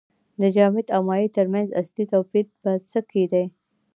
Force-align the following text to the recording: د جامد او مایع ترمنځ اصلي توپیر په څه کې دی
د 0.41 0.43
جامد 0.55 0.87
او 0.95 1.01
مایع 1.09 1.29
ترمنځ 1.37 1.67
اصلي 1.81 2.05
توپیر 2.13 2.45
په 2.63 2.71
څه 2.89 2.99
کې 3.09 3.23
دی 3.31 3.45